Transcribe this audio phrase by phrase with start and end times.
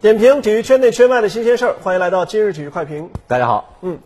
[0.00, 3.10] 点评体育圈内圈外的新鲜事儿，欢迎来到今日体育快评。
[3.26, 3.98] 大家好，嗯，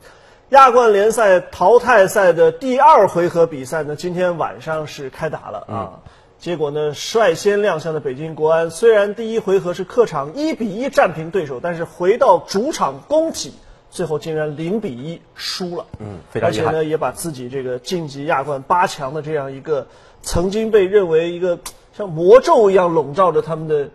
[0.49, 6.01] 亚冠联赛淘汰赛的第二回合比赛呢，今天晚上是开打了啊。
[6.41, 13.55] 结果呢，率先亮相的北京国安，虽然第一回合是客场一比一战平对手，但是回到主场攻体，
[13.89, 15.87] 最后竟然零比一输了。
[16.01, 19.87] 嗯，非常而且呢，也把自己这个晋级亚冠八强的这样一个
[20.23, 21.61] 曾经被认为一个
[21.97, 23.91] 像魔咒一样笼罩着他们的。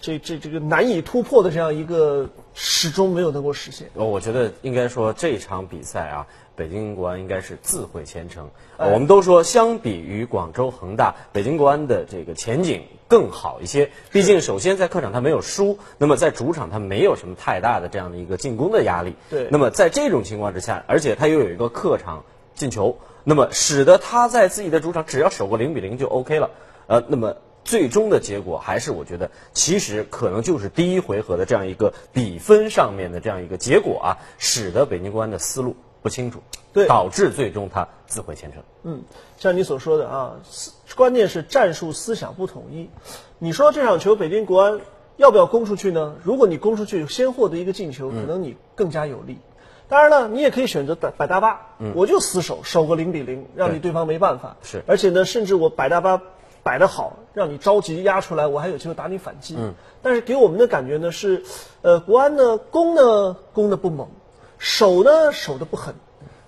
[0.00, 3.90] 这这这个难以突破的这样一个始终没有能够实现。
[3.94, 6.26] 呃，我觉得应该说这场比赛啊，
[6.56, 8.48] 北京国安应该是自毁前程。
[8.78, 13.90] 我们都说，相比于广州恒大，北京国安的这个前景更好一些。
[14.10, 19.14] 毕竟，首先在客场他没有输，那么在主场他没有什么太大的这样的一个进攻的压力。
[19.28, 19.48] 对。
[19.50, 26.50] 那么在这种情况之下，而且他又有一个客场进球，那么使得他在自己的主场只要守个零比零就 OK 了。
[26.86, 27.36] 呃，那么。
[27.64, 36.40] 最终的结果还是我觉得，其实可能就是第一回合的这样一个比分上面的这样一个结果啊，使得北京国安的思路不清楚，
[36.72, 38.62] 对，导致最终他自毁前程。
[38.82, 39.02] 嗯，
[39.36, 40.36] 像你所说的啊，
[40.96, 42.88] 关键是战术思想不统一。
[43.38, 44.80] 你说这场球北京国安
[45.16, 46.16] 要不要攻出去呢？
[46.22, 49.38] 如果你攻出去，先获得一个进球，可能你更加有利。
[49.88, 54.56] 当然了，你也可以选择摆摆大巴，我就死守，守个零比零，让你对方没办法。
[54.62, 56.22] 是，而且呢，甚至我摆大巴。
[56.62, 59.56] 摆得好，让你着急压出来，我还有机会打你反击。
[59.58, 61.42] 嗯，但是给我们的感觉呢是，
[61.82, 64.08] 呃，国安呢攻呢攻的不猛，
[64.58, 65.94] 守呢守的不狠，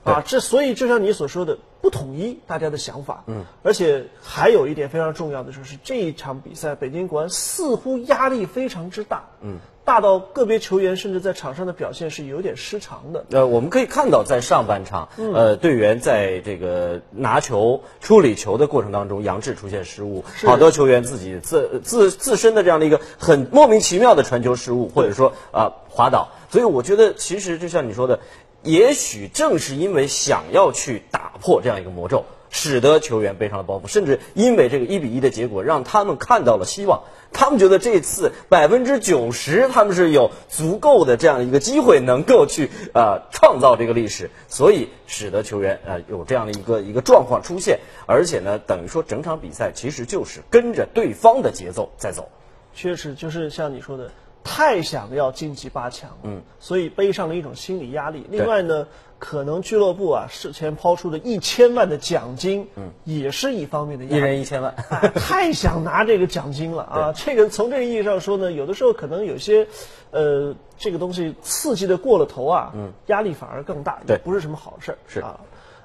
[0.04, 3.24] 啊，这所以就像你所说的不统一大家的想法。
[3.26, 9.24] 嗯，而且还有一点非常重要的就是这一场比赛，北京国安似乎压力非常之大。
[9.42, 9.58] 嗯。
[9.84, 13.24] 大到个别球员甚至在场上的表现是有点失常的。
[13.30, 26.28] 呃，我们可以看到，在上半场，呃，队员在这个拿球、处理球的过程当中，杨志出现失误，好多球员自己自自自身的这样的一个很莫名其妙的传球失误，或者说啊滑倒。
[26.48, 28.20] 所以我觉得，其实就像你说的，
[28.62, 32.24] 也许正是因为想要去打破这样一个魔咒。
[32.54, 37.04] 使得球员背上了包袱，甚至因为这个一比一的结果，让他们看到了希望。
[37.32, 47.80] 他们觉得这次百分之九十，他们是有足够的这样一个机会，能够去呃创造这个历史，所以使得球员呃有这样的一个一个状况出现。
[48.04, 52.28] 而且呢，等于说整场比赛其实就是跟着对方的节奏在走。
[52.74, 54.12] 确实，就是像你说的。
[54.44, 58.26] 太想要晋级八强，嗯，所以背上了一种心理压力。
[58.28, 58.86] 另外呢，
[59.18, 64.16] 可能俱乐部啊事前抛出的一千万的奖金，嗯，也是一方面的压力。
[64.16, 64.74] 一人一千万，
[65.14, 67.12] 太想拿这个奖金了 啊！
[67.14, 69.68] 这个从这个意义上说呢，有的时候可能有些，
[70.10, 75.38] 呃，这个东西刺激的过了头啊，嗯，压力反而更大，对，不是什么好事儿，是啊。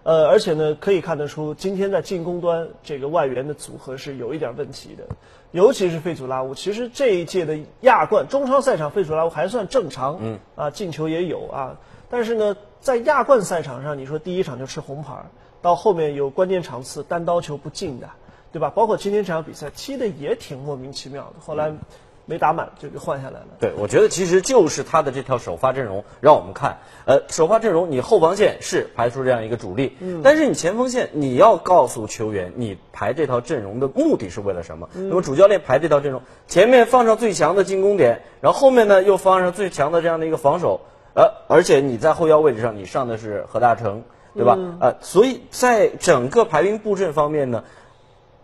[0.08, 5.04] 呃，而且呢，可以看得出，今天在进攻端这个外援的组合是有一点问题的，
[5.52, 6.56] 尤其是费祖拉乌。
[6.56, 11.78] 其实这一届的亚冠中超赛场，费祖拉乌还算正常，嗯，啊，进球也有啊。
[12.10, 15.26] 但是呢，在亚冠赛场上，你说第一场就吃红牌，
[15.62, 18.10] 到后面有关键场次单刀球不进的，
[18.54, 18.70] 对吧？
[18.70, 21.74] 包括今天这场比赛踢的也挺莫名其妙的，后来。
[22.28, 23.48] 没打满就给换下来了。
[23.60, 34.90] 对，我觉得其实就是他的这条首发阵容，让我们看，呃，首发阵容，你后防线是排出这样一个主力，嗯，但是你前锋线，你要告诉球员，你排这套阵容的目的是为了什么？
[34.94, 40.82] 那么主教练排这套阵容，前面放上最强的进攻点，然后后面呢又放上最强的这样的一个防守，
[41.16, 44.04] 呃，而且你在后腰位置上，你上的是何大成，
[44.36, 44.58] 对吧？
[44.82, 47.64] 呃，所以在整个排兵布阵方面呢，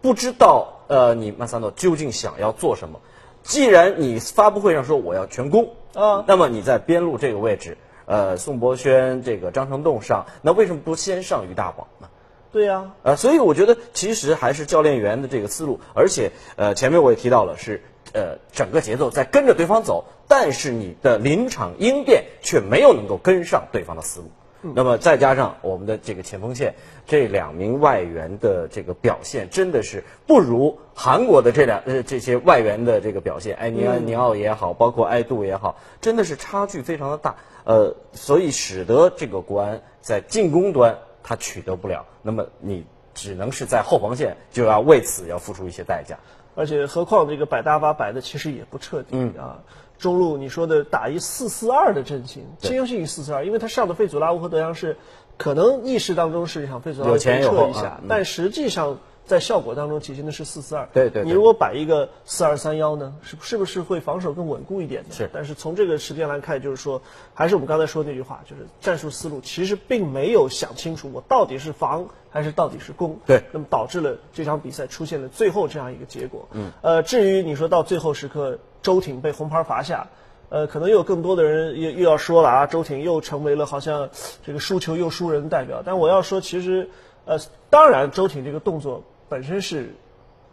[0.02, 3.02] 不知道呃，你曼萨诺究竟想要做什么？
[3.44, 12.08] 既然你发布会上说我要全攻啊，那么你在边路这个位置，呃，宋博轩这个张成栋上，那为什么不先上于大宝呢？
[12.52, 17.84] 对呀，呃，所以我觉得其实还是教练员的这个思路，而且呃，前面我也提到了是
[18.14, 24.30] 呃，整个节奏在跟着对方走，但是你的临场应变却没有能够跟上对方的思路。
[24.64, 26.76] 那么再加上我们的这个前锋线，
[27.06, 37.36] 这两名外援的这个表现真的是不如韩国的这两呃这些外援的这个表现，埃尼安尼奥也好，包括埃杜也好，真的是差距非常的大。
[37.66, 46.18] 呃，所以使得这个国安在进攻端他取得不了，那么你只能是在后防线就要为此要付出一些代价。
[46.56, 49.64] 而且何况这个摆大巴摆的其实也不彻底啊。
[50.04, 54.98] 中路你说的打一四四二的阵型，倾向于四四二，因为他上的费祖拉乌和德阳是
[55.38, 57.32] 可能意识当中是想费祖拉乌撤
[57.70, 60.90] 一下，但实际上在效果当中体现的是四四二。
[60.92, 61.24] 对对。
[61.24, 65.10] 你如果摆一个四二三幺呢，是是不是会防守更稳固一点呢？
[65.12, 65.30] 是。
[65.32, 67.02] 但是从这个时间来看，就是说，
[67.34, 73.18] 还是我们刚才说那句话，就是战术思路其实并没有想清楚，我到底是防还是到底是攻。
[73.26, 73.42] 对。
[73.54, 76.50] 那么导致了这场比赛出现了最后这样一个结果。
[76.52, 76.74] 嗯。
[76.82, 78.60] 呃，至于你说到最后时刻。
[78.84, 80.08] 周挺被红牌罚下，
[80.50, 84.08] 呃，可能又有更多的人又又要说了啊，周挺又成为了好像
[84.46, 85.82] 这个输球又输人代表。
[85.84, 86.88] 但我要说，其实，
[87.26, 87.40] 呃，
[87.72, 89.96] 当然周挺这个动作本身是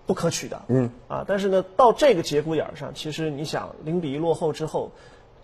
[0.06, 4.90] 不可取的，嗯，啊，但是呢，到这个节骨眼儿上，其实你想零比一落后之后，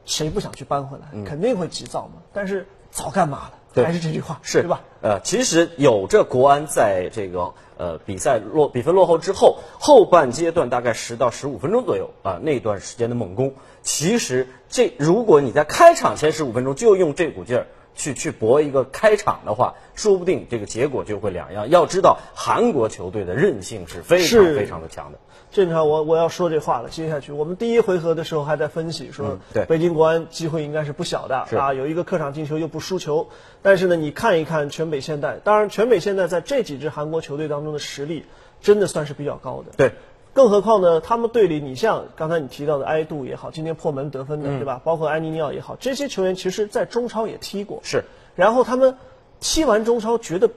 [0.06, 1.24] 谁不想去扳回来？
[1.24, 2.22] 肯定会急躁嘛。
[2.32, 3.84] 但是早干嘛了？
[3.84, 4.80] 还是这句话，是对吧？
[5.02, 13.52] 呃，其实有着国安在这个呃比赛落比分落后之后，后半阶段大概十到十五分钟左右啊那段时间的猛攻。
[13.82, 17.66] 其实，这如果你在开场前十五分钟就用这股劲儿
[17.96, 21.68] 去去搏一个开场的话，说不定这个结果就会两样。
[21.70, 25.18] 要知道，韩国球队的韧性是非常非常的强的。
[25.50, 26.90] 正常，我我要说这话了。
[26.90, 33.28] 接下去，我们第一回合的时候还在分析说，对北京国安机会应该是不小的啊，有一个客场进球又不输球。
[33.62, 38.26] 但是呢，你看一看全北现代，当然全北现代在这几支韩国球队当中的实力
[38.60, 39.72] 真的算是比较高的。
[39.76, 39.92] 对。
[40.36, 41.00] 更何况呢？
[41.00, 44.82] 他们队里，你像刚才你提到的埃杜也好，今天破门得分的，对吧？
[44.84, 47.80] 包括埃尼尼奥也好，这些球员其实，在中超也踢过。
[47.82, 48.04] 是。
[48.34, 48.98] 然后他们
[49.40, 50.50] 踢完中超，觉得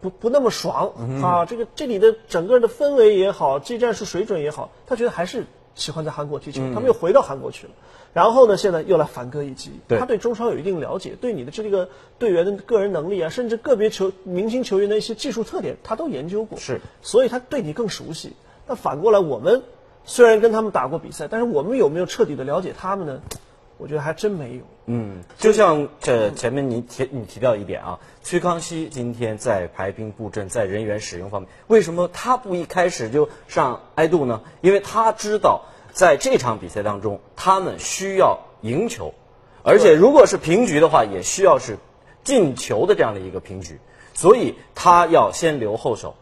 [0.00, 1.44] 不不那么爽啊。
[1.44, 5.44] 这个这里的整个的氛围也好，技战术水准也好，他觉得还是
[5.74, 6.62] 喜欢在韩国踢球。
[6.72, 7.72] 他们又回到韩国去了。
[8.14, 9.72] 然后呢，现在又来反戈一击。
[9.90, 16.58] 他对中超有一定了解，对你的这个队员的个人能力啊，甚至个别球明星球员的一些技术特点，他都研究过。
[16.58, 16.80] 是。
[17.02, 18.32] 所以他对你更熟悉。
[18.68, 19.62] 那反过来，我们
[20.04, 23.22] 虽然跟他们打过比赛，但是我们有没有彻底的了解他们呢？
[23.78, 24.62] 我觉得还真没有。
[24.86, 34.42] 嗯，就像这前面你提你提到一点啊，崔康熙今天在排兵布阵、在人员使用方面，为什么他不一开始就上埃杜呢？
[34.60, 35.62] 因为他知道
[35.92, 39.14] 在这场比赛当中，他们需要赢球，
[39.62, 41.78] 而且如果是平局的话，也需要是
[42.24, 43.78] 进球的这样的一个平局，
[44.12, 46.16] 所以他要先留后手。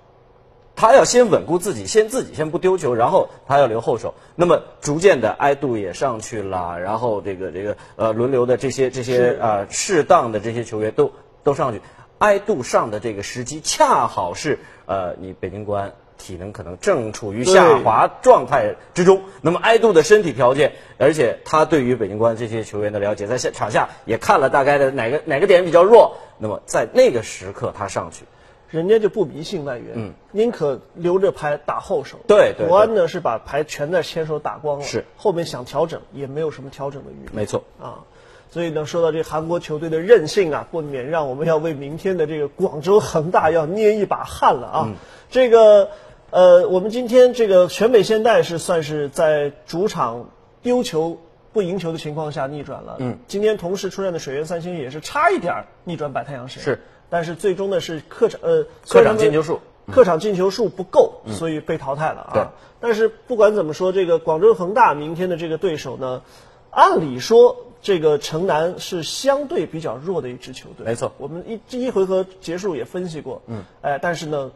[0.76, 4.12] 他要先稳固自己，先自己先不丢球，然后他要留后手。
[4.34, 11.10] 那么逐渐的，埃杜也上去了，然后这个这个呃轮流的这些这些啊适当的这些球员都
[11.42, 11.80] 都上去。
[12.18, 19.22] 埃杜上的这个时机恰好是呃你北京国安体能可能正处于下滑状态之中。
[19.40, 26.16] 那么埃杜的身体条件，而且他对于北京国安这些球员的了解，在下场下也看了大概的哪个哪个点比较弱。
[26.38, 28.24] 那么在那个时刻他上去。
[28.70, 32.18] 人家就不迷信外援，嗯，宁可留着牌打后手。
[32.26, 32.66] 对对。
[32.66, 37.30] 国安呢是把牌全在前手打光了，是后面想调整也没有什么调整的余地。
[37.32, 38.02] 没错啊，
[38.50, 44.88] 所以呢，说到这韩国球队的韧性啊，不免让我们要为明天的这个广州恒大要捏一把汗了啊。
[45.30, 45.90] 这个
[46.30, 50.30] 呃，我们今天这个全北现代是算是在主场
[50.60, 51.18] 丢球
[51.52, 52.96] 不赢球的情况下逆转了。
[52.98, 53.18] 嗯。
[53.28, 56.60] 今天同时出战的水原三星也是差一点逆转百太阳神。
[56.62, 56.80] 是。
[57.08, 59.60] 但是最终呢是客场呃客场进球数
[59.92, 62.52] 客场进球数不够，所以被淘汰了啊。
[62.80, 66.22] 但是不管怎么说，这个广州恒大明天的这个对手呢，
[66.70, 70.84] 按理说这个城南是相对比较弱的一支球队。
[70.84, 73.42] 没错，我们一第一回合结束也分析过。
[73.46, 73.62] 嗯。
[73.80, 74.50] 哎，但是呢，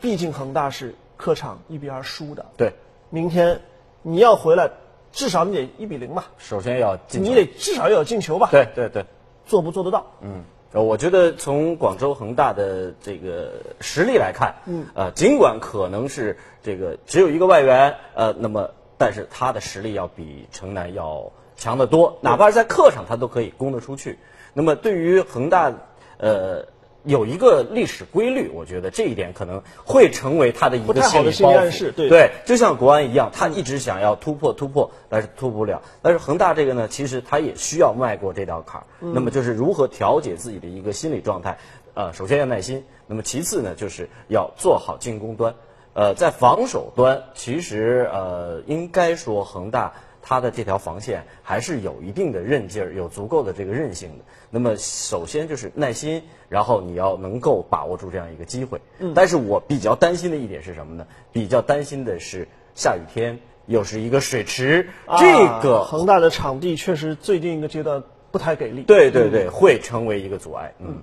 [0.00, 2.46] 毕竟恒大是客场一比二输的。
[2.56, 2.72] 对。
[3.10, 3.60] 明天
[4.02, 4.70] 你要回来，
[5.10, 6.30] 至少你得一比零吧。
[6.38, 7.24] 首先要进。
[7.24, 8.48] 你得至少要有进球吧。
[8.50, 9.04] 对对对。
[9.44, 10.06] 做不做得到？
[10.20, 10.44] 嗯。
[10.72, 24.18] 呃，我觉得从广州恒大的这个实力来看，嗯，呃，尽管可能是这个只有一个外援，呃，那么但是他的实力要比城南要强得多，哪怕是在客场他都可以攻得出去。
[24.52, 25.72] 那么对于恒大，
[26.18, 26.66] 呃。
[27.04, 31.92] 有一个历史规律，我觉得这一点可能会成为他的一个心理包袱。
[31.92, 35.82] 对对，就像国安一样，他一直想要突破突破，但是突破不了。
[36.02, 38.86] 但是恒大这个呢，其实他也需要迈过这道坎儿。
[39.00, 41.58] 那么就是如何调节自己的一个心理状态？
[41.94, 42.84] 呃，首先要耐心。
[43.06, 45.54] 那么其次呢，就是要做好进攻端。
[45.94, 49.94] 呃，在防守端，其实呃，应该说恒大。
[50.22, 54.24] 他的这条防线还是有一定的韧劲儿，有足够的这个韧性的。
[54.50, 58.80] 那么，首先就是耐心，然后你要能够把握住这样一个机会。
[58.98, 59.12] 嗯。
[59.14, 61.06] 但是我比较担心的一点是什么呢？
[61.32, 68.82] 比较担心的是下雨天，又是一个水池，这个恒大的场地确实最近一个阶段不太给力。
[68.82, 70.74] 对对对，会成为一个阻碍。
[70.78, 71.02] 嗯。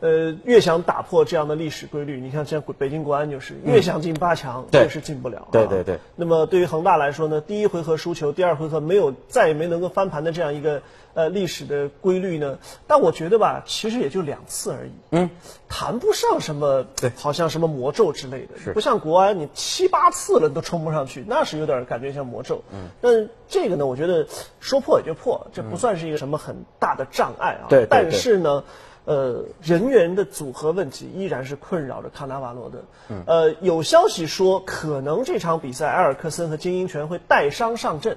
[0.00, 5.48] 呃，越想打破这样的历史规律，你看像北京国安就是越想进八强，越是进不了。
[5.50, 5.98] 对对对。
[6.14, 10.82] 那么对于恒大来说呢，第一回合输球，第二回合没有再也没能够翻盘的这样一个
[11.14, 14.90] 呃历史的规律呢，但我觉得吧，其实也就两次而已。
[15.12, 15.30] 嗯。
[15.68, 18.58] 谈不上什么，对，好像什么魔咒之类的。
[18.62, 18.74] 是。
[18.74, 22.62] 不像国安，你七八次了都冲不上去，那是有点感觉像魔咒。
[22.72, 22.88] 嗯。
[23.00, 24.26] 但这个呢，我觉得
[24.60, 27.66] 说破也就破，这不算是一个什么很大的障碍啊。
[27.70, 27.86] 对。
[27.88, 28.62] 但是呢。
[29.04, 32.84] 呃，人员的组合问题依然是困扰着卡纳瓦罗的。
[33.10, 38.16] 嗯，呃，有消息说可能这场比赛埃尔克森和金英权会带伤上阵，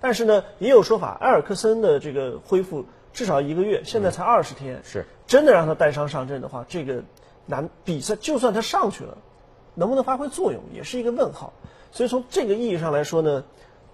[0.00, 5.06] 但是呢，也有说法，埃尔克森的这个恢复至少一个月，现在才二十天，是。
[5.26, 7.02] 真的让他带伤上阵的话，这个
[7.46, 9.18] 难比赛，就算他上去了，
[9.74, 11.52] 能不能发挥作用，也是一个问号。
[11.90, 13.42] 所以从这个意义上来说呢，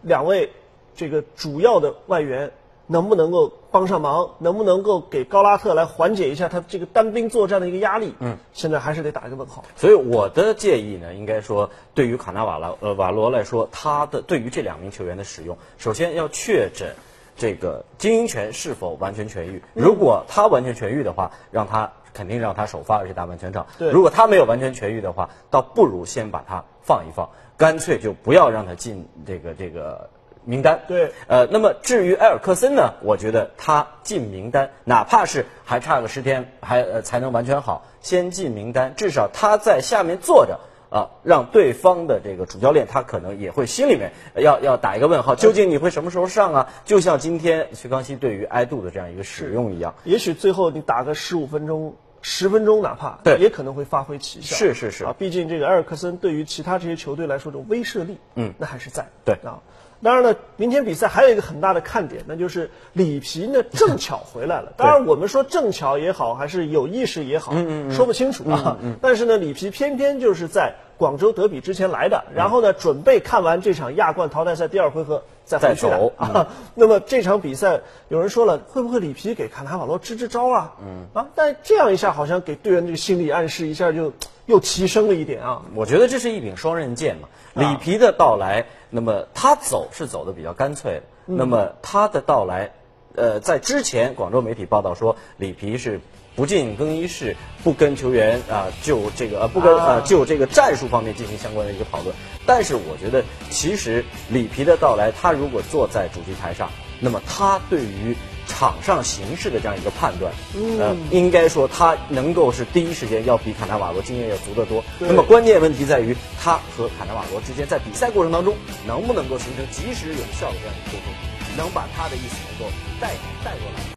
[0.02, 0.50] 两位
[0.94, 2.50] 这个主要的外援
[2.86, 8.14] 能不能够帮上忙，能不能够给高拉特来缓解一下他这个单兵作战的一个压力？
[8.18, 9.64] 嗯，现在还是得打一个问号。
[9.76, 16.94] 所以我的建议呢，应该说对于卡纳瓦拉呃瓦罗来说，他的对于这两名球员的使用，首先要确诊
[17.36, 19.62] 这个经营权是否完全痊愈。
[19.74, 23.66] 如果他完全痊愈的话，让他肯定让他首发，而且打满全场。
[23.78, 30.10] 对如果他没有完全痊愈的话，倒不如先把他放一放，干脆就不要让他进这个这个
[30.44, 30.82] 名单。
[30.88, 40.60] 对呃，那么至于埃尔克森呢，我觉得他进名单，哪怕是还差个十天，还呃才能完全好，先进名单，至少他在下面坐着。
[40.92, 46.68] 啊，让对方的这个主教练他可能也会心里面要要打一个问号，究竟你会什么时候上啊？
[46.84, 54.56] 就像今天徐康熙对于埃杜的这样一个使用一样，也许最后你打个十五分钟、十分钟，哪怕对也可能会发挥奇效。
[54.56, 59.06] 是是是啊，毕竟这个埃尔克森对于其他这些球队来说，这种威慑力，嗯，那还是在。
[59.24, 59.60] 对啊。
[60.04, 64.72] 当然了，明天比赛还有一个很大的看点，那就是里皮呢 正巧回来了。
[64.76, 68.78] 当然，我们说正巧也好，还是有意识也好，嗯说不清楚啊。
[69.00, 76.48] 但是呢，里皮偏偏就是在广州德比之前来的，然后呢，准备看完这场亚冠淘汰赛第二回合再回去的再走啊。
[76.74, 80.74] 那么这场比赛，有人说了，会不会里皮给卡纳瓦罗支支招啊？
[80.80, 84.12] 嗯啊，但这样一下好像给队员这个心理暗示一下就
[84.46, 85.62] 又提升了一点啊。
[85.74, 87.28] 我觉得这是一柄双刃剑嘛。
[87.54, 91.02] 里皮的到来，那么他走是走的比较干脆的。
[91.26, 92.72] 那么他的到来，
[93.14, 96.00] 呃，在之前广州媒体报道说，里皮是
[96.34, 102.14] 不进更衣室，不跟球员啊、就这个呃不跟啊呃就这个战术方面进行相关的一个讨论。
[102.46, 108.16] 但是我觉得，其实里皮的到来，他如果坐在主席台上，那么他对于
[108.48, 110.32] 场上形势的这样一个判断，
[110.80, 114.82] 呃，应该说他能够是第一时间要比卡纳瓦罗经验要足得多。
[114.98, 121.14] 那么关键问题在于他和卡纳瓦罗之间在比赛过程当中能不能够形成及时有效的这样一个沟通，
[121.56, 123.10] 能把他的意思能够带
[123.44, 123.82] 带过来。